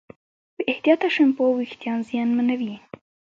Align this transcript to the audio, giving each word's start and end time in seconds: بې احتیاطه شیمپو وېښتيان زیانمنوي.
بې 0.55 0.63
احتیاطه 0.71 1.07
شیمپو 1.15 1.43
وېښتيان 1.57 1.99
زیانمنوي. 2.09 2.75